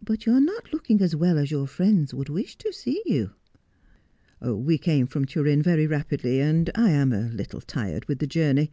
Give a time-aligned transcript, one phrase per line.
[0.00, 3.32] But you are not looking as well as your friends would wish to see you.''
[4.40, 8.70] We came from Turin very rapidly, and I am a little tired with the journey.